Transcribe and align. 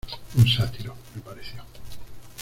Un 0.35 0.47
sátiro, 0.47 0.95
me 1.13 1.21
pareció. 1.21 1.61